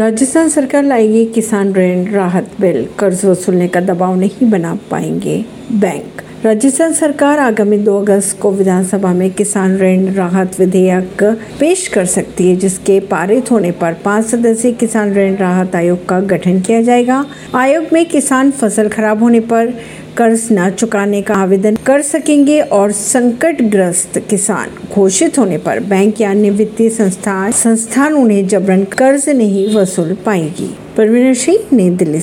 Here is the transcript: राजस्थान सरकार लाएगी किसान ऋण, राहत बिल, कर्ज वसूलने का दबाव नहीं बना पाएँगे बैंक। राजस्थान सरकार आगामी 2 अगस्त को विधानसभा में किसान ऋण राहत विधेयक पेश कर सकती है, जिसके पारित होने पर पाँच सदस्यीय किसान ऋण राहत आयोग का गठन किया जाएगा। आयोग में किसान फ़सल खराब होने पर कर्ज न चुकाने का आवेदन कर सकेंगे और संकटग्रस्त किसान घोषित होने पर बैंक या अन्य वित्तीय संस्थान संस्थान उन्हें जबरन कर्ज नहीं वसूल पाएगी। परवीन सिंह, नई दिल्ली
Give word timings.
राजस्थान 0.00 0.48
सरकार 0.48 0.82
लाएगी 0.82 1.24
किसान 1.26 1.74
ऋण, 1.74 2.04
राहत 2.06 2.50
बिल, 2.60 2.88
कर्ज 2.98 3.24
वसूलने 3.24 3.68
का 3.68 3.80
दबाव 3.80 4.14
नहीं 4.14 4.50
बना 4.50 4.74
पाएँगे 4.90 5.44
बैंक। 5.72 6.22
राजस्थान 6.44 6.92
सरकार 6.92 7.38
आगामी 7.38 7.78
2 7.78 7.96
अगस्त 8.00 8.38
को 8.40 8.50
विधानसभा 8.50 9.12
में 9.12 9.30
किसान 9.30 9.76
ऋण 9.78 10.06
राहत 10.14 10.58
विधेयक 10.60 11.22
पेश 11.60 11.86
कर 11.88 12.06
सकती 12.06 12.48
है, 12.48 12.56
जिसके 12.56 12.98
पारित 13.00 13.50
होने 13.50 13.72
पर 13.72 13.96
पाँच 14.04 14.26
सदस्यीय 14.26 14.72
किसान 14.72 15.12
ऋण 15.14 15.36
राहत 15.36 15.76
आयोग 15.76 16.08
का 16.08 16.20
गठन 16.20 16.60
किया 16.60 16.80
जाएगा। 16.82 17.24
आयोग 17.54 17.86
में 17.92 18.04
किसान 18.06 18.50
फ़सल 18.50 18.88
खराब 18.88 19.22
होने 19.22 19.40
पर 19.40 19.74
कर्ज 20.16 20.48
न 20.52 20.70
चुकाने 20.70 21.22
का 21.22 21.34
आवेदन 21.34 21.76
कर 21.86 22.02
सकेंगे 22.02 22.60
और 22.60 22.92
संकटग्रस्त 22.92 24.18
किसान 24.30 24.70
घोषित 24.94 25.38
होने 25.38 25.58
पर 25.58 25.80
बैंक 25.80 26.20
या 26.20 26.30
अन्य 26.30 26.50
वित्तीय 26.50 26.90
संस्थान 26.90 27.52
संस्थान 27.52 28.14
उन्हें 28.14 28.46
जबरन 28.48 28.84
कर्ज 28.98 29.28
नहीं 29.28 29.74
वसूल 29.74 30.16
पाएगी। 30.26 30.74
परवीन 30.96 31.34
सिंह, 31.34 31.58
नई 31.72 31.90
दिल्ली 31.90 32.20